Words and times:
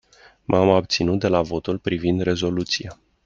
M-am 0.45 0.69
abținut 0.69 1.19
de 1.19 1.27
la 1.27 1.41
votul 1.41 1.77
privind 1.77 2.21
rezoluția. 2.21 2.99